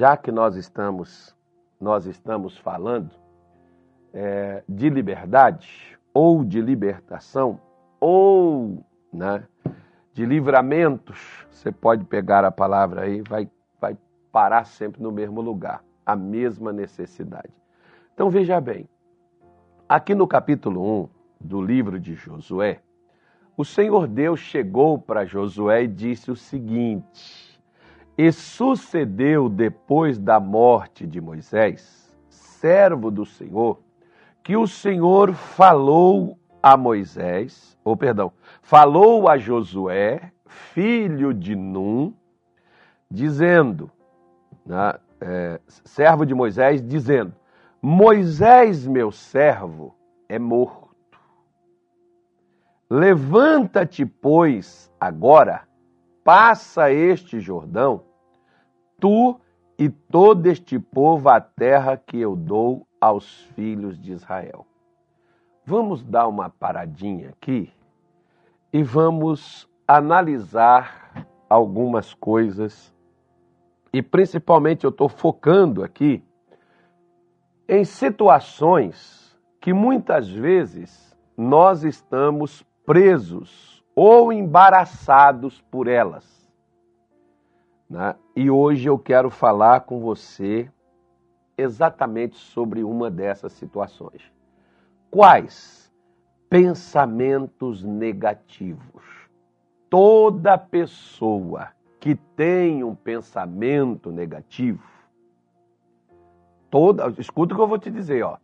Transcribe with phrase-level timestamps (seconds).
[0.00, 1.36] já que nós estamos,
[1.78, 3.10] nós estamos falando
[4.14, 7.60] é, de liberdade, ou de libertação,
[8.00, 8.82] ou
[9.12, 9.46] né,
[10.14, 13.46] de livramentos, você pode pegar a palavra aí, vai,
[13.78, 13.94] vai
[14.32, 17.52] parar sempre no mesmo lugar, a mesma necessidade.
[18.14, 18.88] Então veja bem,
[19.86, 21.08] aqui no capítulo 1
[21.42, 22.80] do livro de Josué,
[23.54, 27.49] o Senhor Deus chegou para Josué e disse o seguinte:
[28.16, 33.80] E sucedeu depois da morte de Moisés, servo do Senhor,
[34.42, 42.12] que o Senhor falou a Moisés, ou perdão, falou a Josué, filho de Num,
[43.10, 43.90] dizendo,
[44.66, 47.34] né, é, servo de Moisés, dizendo:
[47.80, 49.94] Moisés, meu servo,
[50.28, 50.90] é morto.
[52.88, 55.62] Levanta-te, pois, agora,
[56.24, 58.02] passa este Jordão,
[58.98, 59.40] tu
[59.78, 64.66] e todo este povo a terra que eu dou aos filhos de Israel.
[65.64, 67.72] Vamos dar uma paradinha aqui
[68.72, 72.94] e vamos analisar algumas coisas.
[73.92, 76.22] E principalmente eu estou focando aqui
[77.68, 86.50] em situações que muitas vezes nós estamos presos ou embaraçados por elas.
[87.86, 88.16] Né?
[88.34, 90.70] E hoje eu quero falar com você
[91.54, 94.22] exatamente sobre uma dessas situações.
[95.10, 95.92] Quais?
[96.48, 99.04] Pensamentos negativos.
[99.90, 104.82] Toda pessoa que tem um pensamento negativo,
[106.70, 108.38] toda, escuta o que eu vou te dizer, ó.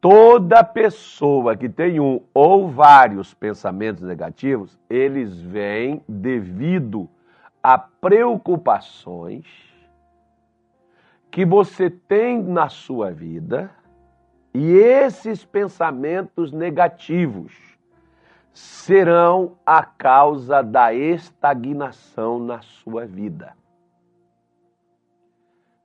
[0.00, 7.08] Toda pessoa que tem um ou vários pensamentos negativos, eles vêm devido
[7.62, 9.46] a preocupações
[11.30, 13.70] que você tem na sua vida
[14.54, 17.52] e esses pensamentos negativos
[18.52, 23.54] serão a causa da estagnação na sua vida.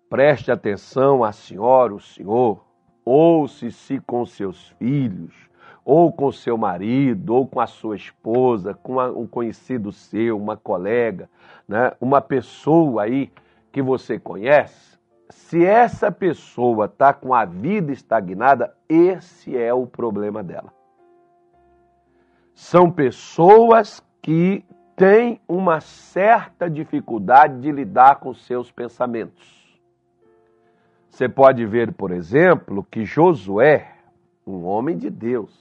[0.09, 2.63] Preste atenção, a senhora, o senhor,
[3.05, 5.33] ou se se com seus filhos,
[5.83, 11.29] ou com seu marido, ou com a sua esposa, com um conhecido seu, uma colega,
[11.67, 11.91] né?
[11.99, 13.31] uma pessoa aí
[13.71, 20.43] que você conhece, se essa pessoa está com a vida estagnada, esse é o problema
[20.43, 20.73] dela.
[22.53, 24.63] São pessoas que
[24.95, 29.60] têm uma certa dificuldade de lidar com seus pensamentos.
[31.11, 33.95] Você pode ver, por exemplo, que Josué,
[34.47, 35.51] um homem de Deus,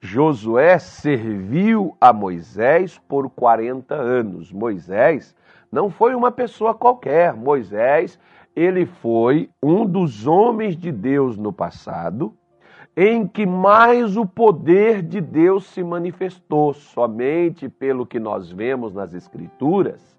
[0.00, 4.50] Josué serviu a Moisés por 40 anos.
[4.50, 5.36] Moisés
[5.70, 7.34] não foi uma pessoa qualquer.
[7.34, 8.18] Moisés
[8.56, 12.34] ele foi um dos homens de Deus no passado
[12.96, 19.12] em que mais o poder de Deus se manifestou, somente pelo que nós vemos nas
[19.12, 20.17] Escrituras.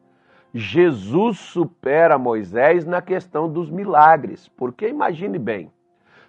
[0.54, 5.72] Jesus supera Moisés na questão dos milagres, porque imagine bem,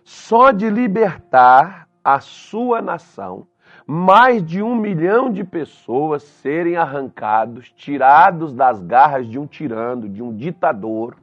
[0.04, 3.46] só de libertar a sua nação,
[3.86, 10.22] mais de um milhão de pessoas serem arrancados, tirados das garras de um tirano, de
[10.22, 11.16] um ditador,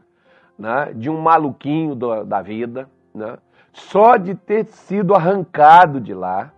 [0.57, 3.38] né, de um maluquinho do, da vida, né,
[3.72, 6.52] só de ter sido arrancado de lá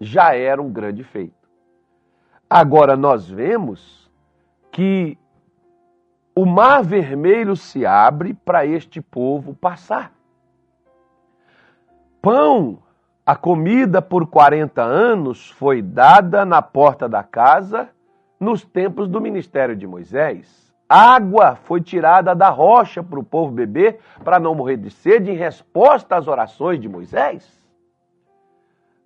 [0.00, 1.48] já era um grande feito.
[2.48, 4.10] Agora nós vemos
[4.70, 5.18] que
[6.34, 10.12] o mar vermelho se abre para este povo passar.
[12.20, 12.78] Pão,
[13.26, 17.90] a comida por 40 anos foi dada na porta da casa
[18.40, 20.72] nos tempos do ministério de Moisés.
[20.88, 25.36] Água foi tirada da rocha para o povo beber, para não morrer de sede, em
[25.36, 27.48] resposta às orações de Moisés.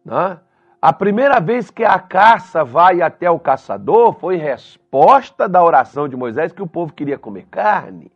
[0.05, 0.39] Né?
[0.87, 6.15] A primeira vez que a caça vai até o caçador foi resposta da oração de
[6.15, 8.13] Moisés que o povo queria comer carne.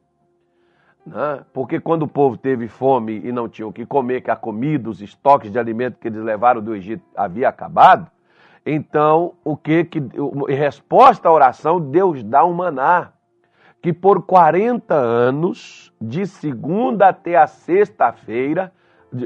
[1.04, 1.40] Né?
[1.52, 4.88] Porque quando o povo teve fome e não tinha o que comer, que a comida,
[4.88, 8.08] os estoques de alimento que eles levaram do Egito havia acabado,
[8.64, 13.10] então o que, que em resposta à oração, Deus dá um maná
[13.82, 18.72] que por 40 anos, de segunda até a sexta-feira,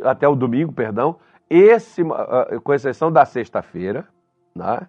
[0.02, 1.17] até o domingo, perdão,
[1.56, 4.06] esse, ah, com exceção da sexta-feira,
[4.55, 4.89] né,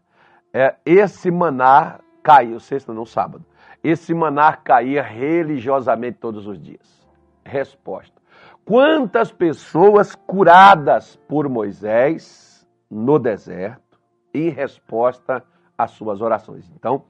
[0.54, 3.46] é, esse maná caiu, sexta não, sábado,
[3.84, 7.08] esse maná caía religiosamente todos os dias.
[7.46, 8.20] Resposta.
[8.66, 14.00] Quantas pessoas curadas por Moisés no deserto
[14.34, 15.44] em resposta
[15.78, 16.72] às suas orações?
[16.72, 17.04] Então,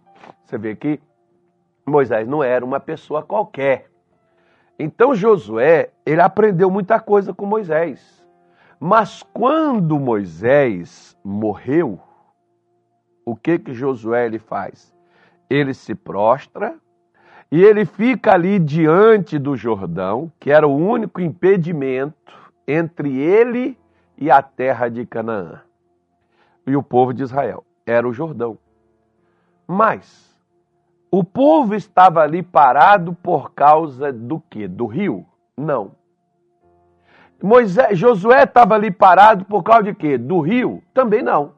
[0.44, 1.00] você vê que
[1.86, 3.90] Moisés não era uma pessoa qualquer.
[4.78, 8.25] Então Josué, ele aprendeu muita coisa com Moisés.
[8.80, 12.00] Mas quando Moisés morreu,
[13.26, 14.94] o que que Josué ele faz?
[15.50, 16.76] Ele se prostra
[17.52, 22.34] e ele fica ali diante do Jordão, que era o único impedimento
[22.68, 23.78] entre ele
[24.18, 25.62] e a terra de Canaã.
[26.68, 28.58] E o povo de Israel era o Jordão.
[29.68, 30.36] Mas
[31.12, 34.68] o povo estava ali parado por causa do quê?
[34.68, 35.26] Do rio?
[35.56, 35.92] Não.
[37.42, 40.18] Moisés, Josué estava ali parado por causa de quê?
[40.18, 40.82] Do rio?
[40.94, 41.54] Também não.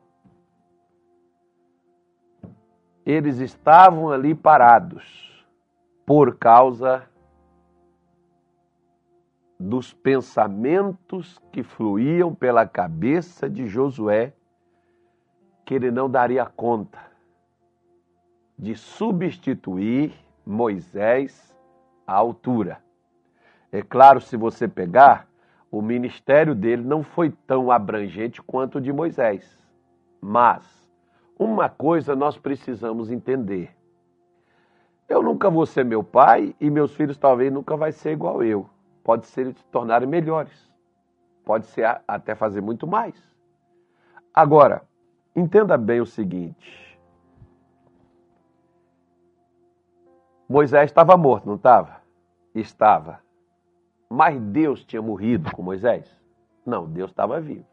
[3.05, 5.45] Eles estavam ali parados
[6.05, 7.07] por causa
[9.59, 14.33] dos pensamentos que fluíam pela cabeça de Josué,
[15.65, 16.99] que ele não daria conta
[18.57, 20.13] de substituir
[20.45, 21.55] Moisés
[22.05, 22.81] à altura.
[23.71, 25.26] É claro, se você pegar,
[25.71, 29.63] o ministério dele não foi tão abrangente quanto o de Moisés.
[30.21, 30.63] Mas
[31.37, 33.75] uma coisa nós precisamos entender.
[35.07, 38.69] Eu nunca vou ser meu pai e meus filhos talvez nunca vai ser igual eu
[39.07, 40.69] pode ser se tornarem melhores.
[41.45, 43.15] Pode ser até fazer muito mais.
[44.33, 44.83] Agora,
[45.33, 46.99] entenda bem o seguinte.
[50.49, 52.01] Moisés estava morto, não estava?
[52.53, 53.21] Estava.
[54.09, 56.09] Mas Deus tinha morrido com Moisés?
[56.65, 57.65] Não, Deus estava vivo.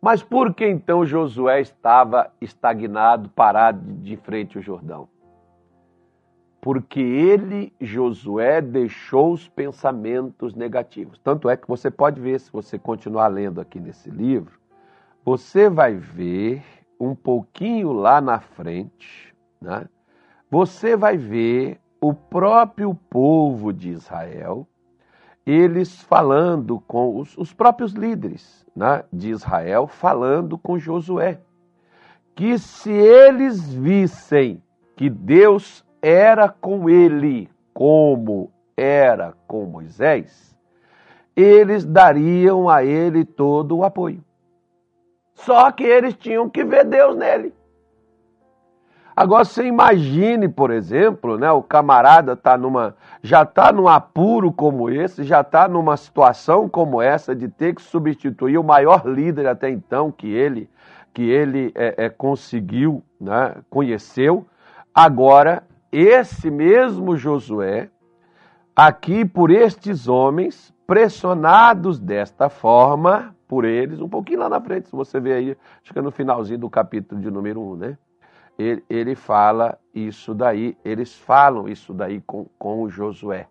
[0.00, 5.08] Mas por que então Josué estava estagnado, parado de frente ao Jordão?
[6.66, 11.16] porque ele, Josué, deixou os pensamentos negativos.
[11.20, 14.58] Tanto é que você pode ver, se você continuar lendo aqui nesse livro,
[15.24, 16.64] você vai ver
[16.98, 19.86] um pouquinho lá na frente, né?
[20.50, 24.66] você vai ver o próprio povo de Israel,
[25.46, 31.40] eles falando com os, os próprios líderes né, de Israel, falando com Josué,
[32.34, 34.60] que se eles vissem
[34.96, 40.56] que Deus era com ele como era com Moisés,
[41.34, 44.22] eles dariam a ele todo o apoio.
[45.34, 47.54] Só que eles tinham que ver Deus nele.
[49.16, 54.90] Agora você imagine, por exemplo, né, o camarada tá numa, já está num apuro como
[54.90, 59.70] esse, já está numa situação como essa de ter que substituir o maior líder até
[59.70, 60.68] então que ele
[61.14, 64.44] que ele é, é, conseguiu, né, conheceu.
[64.94, 67.88] Agora esse mesmo Josué,
[68.76, 74.94] aqui por estes homens, pressionados desta forma por eles, um pouquinho lá na frente, se
[74.94, 77.98] você ver aí, acho que é no finalzinho do capítulo de número 1, né?
[78.58, 83.48] Ele, ele fala isso daí, eles falam isso daí com, com o Josué.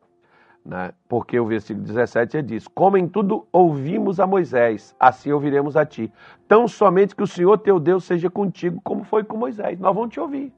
[0.66, 0.92] Né?
[1.08, 6.12] Porque o versículo 17 diz: Como em tudo ouvimos a Moisés, assim ouviremos a ti.
[6.48, 9.80] Tão somente que o Senhor teu Deus seja contigo, como foi com Moisés.
[9.80, 10.52] Nós vamos te ouvir.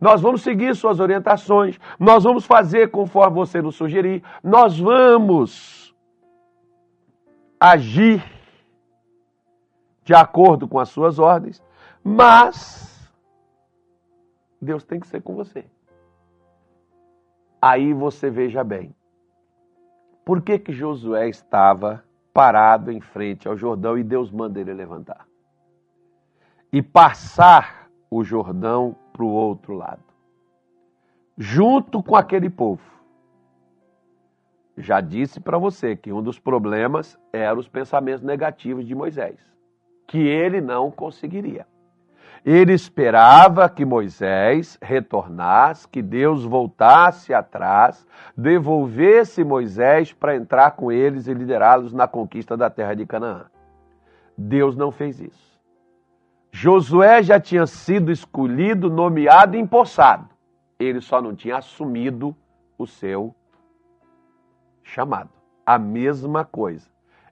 [0.00, 5.94] Nós vamos seguir suas orientações, nós vamos fazer conforme você nos sugerir, nós vamos
[7.60, 8.24] agir
[10.02, 11.62] de acordo com as suas ordens,
[12.02, 12.89] mas
[14.60, 15.64] Deus tem que ser com você.
[17.62, 18.94] Aí você veja bem,
[20.24, 25.26] por que que Josué estava parado em frente ao Jordão e Deus manda ele levantar?
[26.72, 30.02] E passar o Jordão para o outro lado,
[31.36, 32.82] junto com aquele povo.
[34.76, 39.38] Já disse para você que um dos problemas eram os pensamentos negativos de Moisés,
[40.06, 41.66] que ele não conseguiria.
[42.44, 48.06] Ele esperava que Moisés retornasse, que Deus voltasse atrás,
[48.36, 53.46] devolvesse Moisés para entrar com eles e liderá-los na conquista da terra de Canaã.
[54.36, 55.50] Deus não fez isso.
[56.50, 60.28] Josué já tinha sido escolhido, nomeado e empossado.
[60.78, 62.34] Ele só não tinha assumido
[62.78, 63.34] o seu
[64.82, 65.30] chamado.
[65.64, 66.88] A mesma coisa.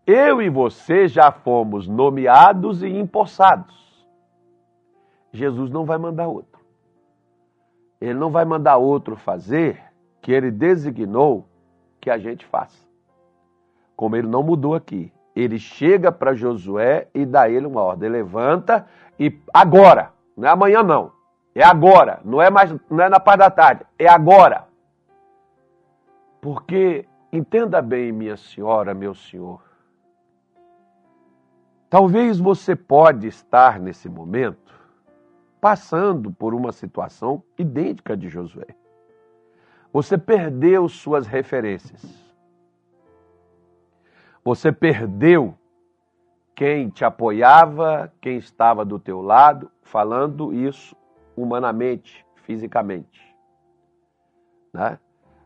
[0.06, 3.87] Eu e você já fomos nomeados e empossados.
[5.32, 6.60] Jesus não vai mandar outro.
[8.00, 9.82] Ele não vai mandar outro fazer
[10.20, 11.46] que ele designou
[12.00, 12.86] que a gente faça.
[13.96, 15.12] Como ele não mudou aqui.
[15.34, 18.86] Ele chega para Josué e dá ele uma ordem: levanta
[19.18, 21.12] e agora, não é amanhã não,
[21.54, 24.66] é agora, não é mais, não é na parte da tarde, é agora.
[26.40, 29.60] Porque entenda bem, minha senhora, meu senhor,
[31.90, 34.72] talvez você pode estar nesse momento
[35.60, 38.66] passando por uma situação idêntica de Josué.
[39.92, 42.02] Você perdeu suas referências.
[44.44, 45.54] Você perdeu
[46.54, 50.96] quem te apoiava, quem estava do teu lado, falando isso
[51.36, 53.34] humanamente, fisicamente.
[54.72, 54.98] Né?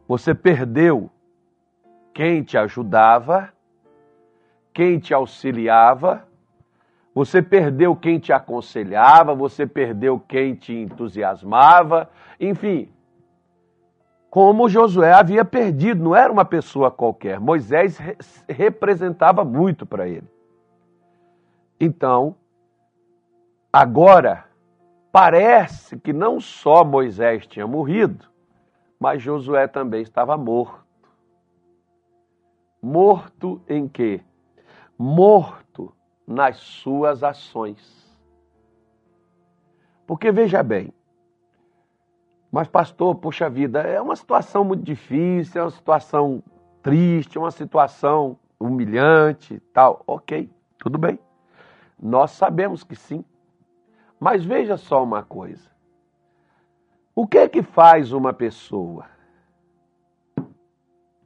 [0.08, 1.10] Você perdeu
[2.14, 3.52] quem te ajudava,
[4.72, 6.26] quem te auxiliava,
[7.14, 12.88] você perdeu quem te aconselhava, você perdeu quem te entusiasmava, enfim.
[14.30, 17.38] Como Josué havia perdido, não era uma pessoa qualquer.
[17.38, 17.98] Moisés
[18.48, 20.26] representava muito para ele.
[21.78, 22.34] Então,
[23.70, 24.46] agora,
[25.10, 28.26] parece que não só Moisés tinha morrido,
[28.98, 30.80] mas Josué também estava morto.
[32.80, 34.22] Morto em quê?
[34.98, 35.61] Morto
[36.32, 38.02] nas suas ações.
[40.06, 40.92] Porque veja bem,
[42.50, 46.42] mas pastor, poxa vida, é uma situação muito difícil, é uma situação
[46.82, 50.02] triste, é uma situação humilhante, tal.
[50.06, 51.18] OK, tudo bem.
[52.00, 53.24] Nós sabemos que sim.
[54.18, 55.70] Mas veja só uma coisa.
[57.14, 59.06] O que é que faz uma pessoa?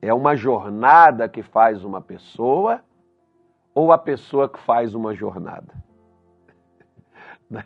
[0.02, 2.82] É uma jornada que faz uma pessoa
[3.76, 5.72] ou a pessoa que faz uma jornada?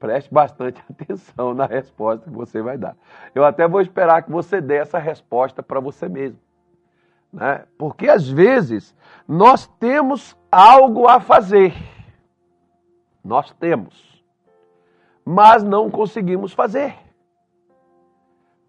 [0.00, 2.96] Preste bastante atenção na resposta que você vai dar.
[3.34, 6.40] Eu até vou esperar que você dê essa resposta para você mesmo.
[7.30, 7.66] Né?
[7.76, 8.96] Porque às vezes
[9.28, 11.74] nós temos algo a fazer
[13.26, 14.24] nós temos.
[15.24, 16.94] Mas não conseguimos fazer.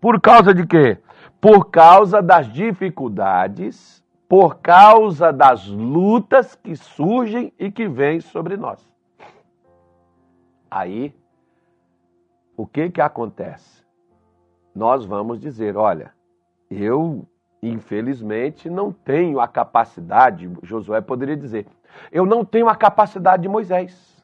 [0.01, 0.97] Por causa de quê?
[1.39, 8.85] Por causa das dificuldades, por causa das lutas que surgem e que vêm sobre nós.
[10.69, 11.15] Aí,
[12.55, 13.85] o que que acontece?
[14.75, 16.11] Nós vamos dizer, olha,
[16.69, 17.25] eu
[17.63, 21.65] infelizmente não tenho a capacidade, Josué poderia dizer,
[22.11, 24.17] eu não tenho a capacidade de Moisés.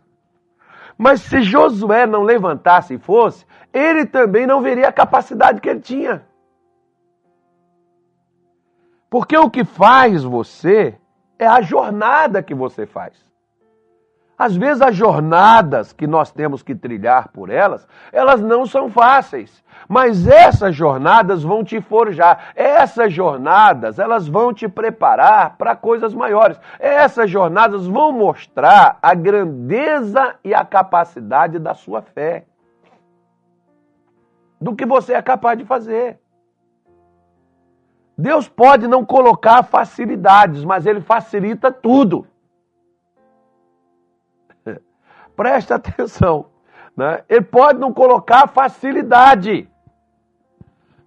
[0.97, 5.79] Mas se Josué não levantasse e fosse, ele também não veria a capacidade que ele
[5.79, 6.25] tinha.
[9.13, 10.97] Porque o que faz você
[11.37, 13.13] é a jornada que você faz.
[14.35, 19.63] Às vezes as jornadas que nós temos que trilhar por elas, elas não são fáceis.
[19.87, 22.53] Mas essas jornadas vão te forjar.
[22.55, 26.59] Essas jornadas, elas vão te preparar para coisas maiores.
[26.79, 32.45] Essas jornadas vão mostrar a grandeza e a capacidade da sua fé.
[34.59, 36.22] Do que você é capaz de fazer.
[38.23, 42.25] Deus pode não colocar facilidades, mas ele facilita tudo.
[45.35, 46.45] Preste atenção.
[46.95, 47.21] Né?
[47.27, 49.69] Ele pode não colocar facilidade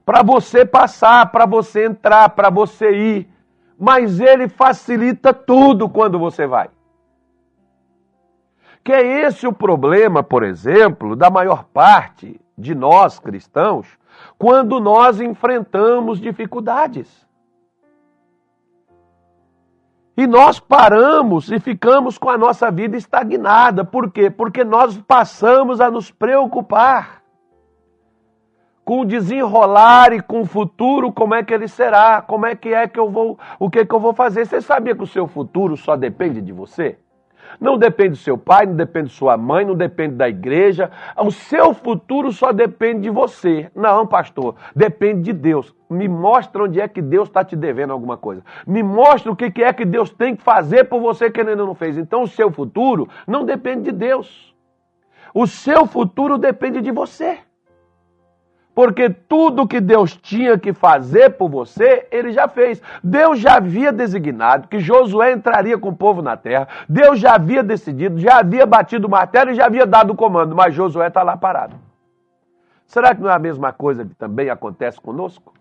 [0.05, 3.31] para você passar, para você entrar, para você ir,
[3.79, 6.69] mas ele facilita tudo quando você vai.
[8.87, 13.85] Que é esse o problema, por exemplo, da maior parte de nós cristãos,
[14.39, 17.27] quando nós enfrentamos dificuldades.
[20.17, 23.85] E nós paramos e ficamos com a nossa vida estagnada.
[23.85, 24.31] Por quê?
[24.31, 27.25] Porque nós passamos a nos preocupar
[28.85, 32.73] com o desenrolar e com o futuro, como é que ele será, como é que
[32.73, 34.47] é que eu vou, o que é que eu vou fazer.
[34.47, 37.01] Você sabia que o seu futuro só depende de você?
[37.61, 40.91] Não depende do seu pai, não depende de sua mãe, não depende da igreja.
[41.17, 43.71] O seu futuro só depende de você.
[43.75, 45.75] Não, pastor, depende de Deus.
[45.89, 48.43] Me mostra onde é que Deus está te devendo alguma coisa.
[48.67, 51.75] Me mostra o que é que Deus tem que fazer por você que ainda não
[51.75, 51.97] fez.
[51.97, 54.55] Então o seu futuro não depende de Deus.
[55.33, 57.39] O seu futuro depende de você.
[58.77, 62.83] Porque tudo que Deus tinha que fazer por você, ele já fez.
[63.03, 66.69] Deus já havia designado que Josué entraria com o povo na terra.
[66.87, 70.55] Deus já havia decidido, já havia batido o martelo e já havia dado o comando,
[70.55, 71.75] mas Josué está lá parado.
[72.87, 75.55] Será que não é a mesma coisa que também acontece conosco?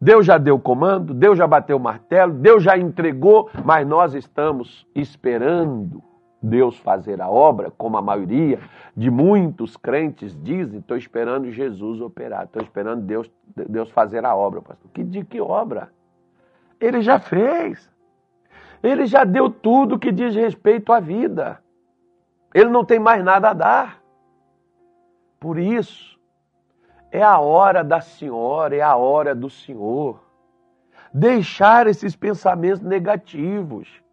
[0.00, 4.14] Deus já deu o comando, Deus já bateu o martelo, Deus já entregou, mas nós
[4.14, 6.02] estamos esperando
[6.44, 8.60] Deus fazer a obra, como a maioria
[8.94, 14.60] de muitos crentes dizem, estou esperando Jesus operar, estou esperando Deus, Deus fazer a obra,
[14.60, 14.90] pastor.
[14.92, 15.90] Que, de que obra?
[16.78, 17.90] Ele já fez.
[18.82, 21.62] Ele já deu tudo que diz respeito à vida.
[22.52, 24.02] Ele não tem mais nada a dar.
[25.40, 26.20] Por isso,
[27.10, 30.22] é a hora da senhora, é a hora do Senhor.
[31.12, 34.03] Deixar esses pensamentos negativos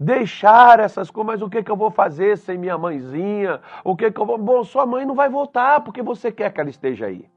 [0.00, 3.60] deixar essas coisas, mas o que, que eu vou fazer sem minha mãezinha?
[3.84, 4.38] O que, que eu vou.
[4.38, 7.28] Bom, sua mãe não vai voltar porque você quer que ela esteja aí.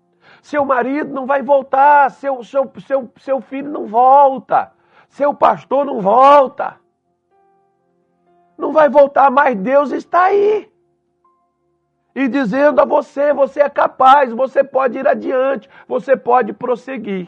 [0.41, 4.71] Seu marido não vai voltar, seu, seu, seu, seu filho não volta,
[5.09, 6.77] seu pastor não volta.
[8.57, 10.71] Não vai voltar, mas Deus está aí.
[12.15, 17.27] E dizendo a você: você é capaz, você pode ir adiante, você pode prosseguir.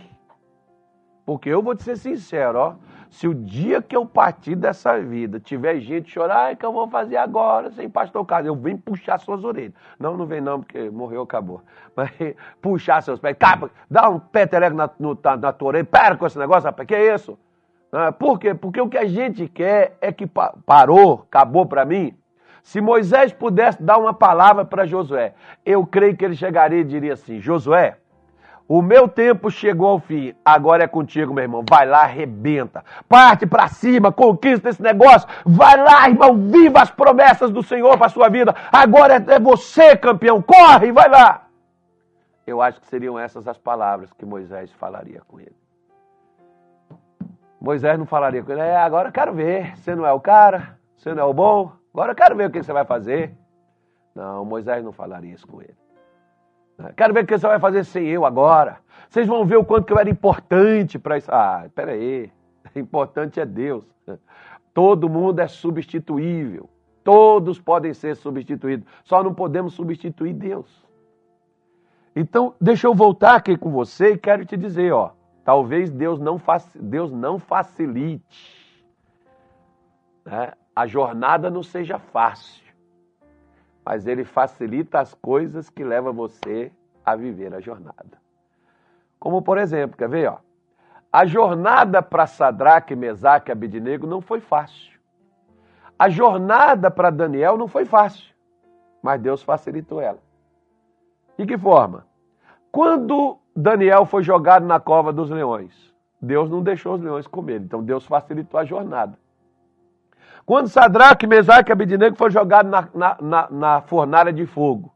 [1.26, 2.76] Porque eu vou te ser sincero, ó.
[3.10, 6.88] Se o dia que eu partir dessa vida tiver gente chorar, é que eu vou
[6.88, 9.74] fazer agora, sem pastor Carlos, eu venho puxar suas orelhas.
[9.98, 11.62] Não, não vem não, porque morreu, acabou.
[11.96, 12.12] Mas
[12.62, 16.26] puxar seus pés, capa, dá um peteleco na, no, na, na tua orelha, pera com
[16.26, 17.38] esse negócio, rapaz, que é isso?
[17.92, 18.54] Ah, por quê?
[18.54, 20.28] Porque o que a gente quer é que
[20.66, 22.14] parou, acabou para mim.
[22.62, 25.34] Se Moisés pudesse dar uma palavra para Josué,
[25.66, 27.98] eu creio que ele chegaria e diria assim: Josué,
[28.68, 31.64] o meu tempo chegou ao fim, agora é contigo, meu irmão.
[31.70, 32.84] Vai lá, arrebenta.
[33.08, 35.28] Parte para cima, conquista esse negócio.
[35.46, 38.56] Vai lá, irmão, viva as promessas do Senhor para sua vida.
[38.72, 40.42] Agora é, você, campeão.
[40.42, 41.48] Corre, vai lá.
[42.46, 45.56] Eu acho que seriam essas as palavras que Moisés falaria com ele.
[47.62, 49.78] Moisés não falaria com ele, é, agora eu quero ver.
[49.78, 52.52] Você não é o cara, você não é o bom, agora eu quero ver o
[52.52, 53.36] que você vai fazer.
[54.14, 55.76] Não, Moisés não falaria isso com ele.
[56.96, 58.80] Quero ver o que você vai fazer sem eu agora.
[59.10, 61.32] Vocês vão ver o quanto que eu era importante para isso.
[61.32, 62.32] Ah, peraí.
[62.76, 63.86] Importante é Deus.
[64.74, 66.70] Todo mundo é substituível.
[67.04, 68.86] Todos podem ser substituídos.
[69.04, 70.86] Só não podemos substituir Deus.
[72.16, 75.12] Então, deixa eu voltar aqui com você e quero te dizer, ó.
[75.44, 76.42] Talvez Deus não,
[76.76, 78.76] Deus não facilite.
[80.26, 80.54] Né?
[80.76, 82.65] A jornada não seja fácil
[83.86, 86.72] mas ele facilita as coisas que levam você
[87.06, 88.18] a viver a jornada.
[89.20, 90.38] Como por exemplo, quer ver, ó?
[91.14, 95.00] A jornada para Sadraque, Mesaque e Abidnego não foi fácil.
[95.98, 98.36] A jornada para Daniel não foi fácil,
[99.02, 100.20] mas Deus facilitou ela.
[101.38, 102.06] De que forma?
[102.72, 107.82] Quando Daniel foi jogado na cova dos leões, Deus não deixou os leões comer, então
[107.82, 109.18] Deus facilitou a jornada.
[110.46, 114.94] Quando Sadraque, Mesaque e Abidnego foram jogados na, na, na, na fornalha de fogo,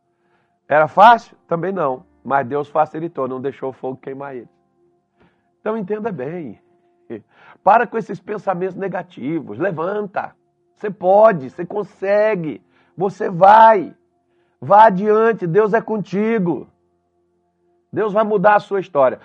[0.67, 1.35] era fácil?
[1.47, 2.05] Também não.
[2.23, 4.49] Mas Deus facilitou, não deixou o fogo queimar eles.
[5.59, 6.61] Então entenda bem.
[7.63, 9.57] Para com esses pensamentos negativos.
[9.57, 10.35] Levanta.
[10.75, 12.63] Você pode, você consegue.
[12.95, 13.95] Você vai.
[14.61, 15.47] Vá adiante.
[15.47, 16.67] Deus é contigo.
[17.91, 19.19] Deus vai mudar a sua história.